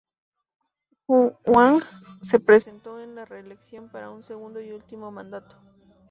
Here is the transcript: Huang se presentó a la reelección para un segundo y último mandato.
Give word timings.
Huang 1.07 1.83
se 2.23 2.39
presentó 2.39 2.95
a 2.95 3.05
la 3.05 3.23
reelección 3.25 3.89
para 3.89 4.09
un 4.09 4.23
segundo 4.23 4.59
y 4.59 4.71
último 4.71 5.11
mandato. 5.11 5.55